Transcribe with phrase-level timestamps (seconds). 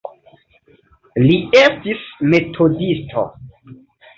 [1.25, 2.01] Li estis
[2.33, 3.29] metodisto.